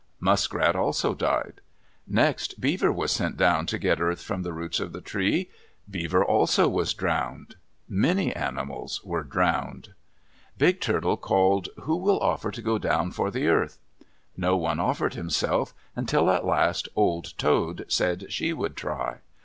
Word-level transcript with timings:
Muskrat 0.19 0.75
also 0.75 1.13
died. 1.13 1.61
Next 2.07 2.59
Beaver 2.59 2.91
was 2.91 3.11
sent 3.11 3.37
down 3.37 3.67
to 3.67 3.77
get 3.77 4.01
earth 4.01 4.23
from 4.23 4.41
the 4.41 4.51
roots 4.51 4.79
of 4.79 4.93
the 4.93 4.99
tree. 4.99 5.51
Beaver 5.87 6.25
also 6.25 6.67
was 6.67 6.95
drowned. 6.95 7.55
Many 7.87 8.35
animals 8.35 9.03
were 9.03 9.21
drowned. 9.21 9.93
Big 10.57 10.81
Turtle 10.81 11.17
called, 11.17 11.69
"Who 11.81 11.97
will 11.97 12.19
offer 12.19 12.49
to 12.49 12.63
go 12.63 12.79
down 12.79 13.11
for 13.11 13.29
the 13.29 13.47
earth?" 13.47 13.77
No 14.35 14.57
one 14.57 14.79
offered 14.79 15.13
himself, 15.13 15.71
until 15.95 16.31
at 16.31 16.45
last 16.47 16.89
Old 16.95 17.37
Toad 17.37 17.85
said 17.87 18.31
she 18.33 18.53
would 18.53 18.75
try. 18.75 19.19